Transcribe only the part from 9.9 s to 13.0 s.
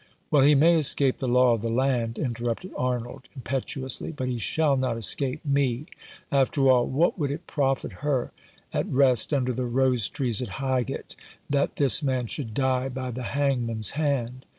trees at Highgate, that this man should die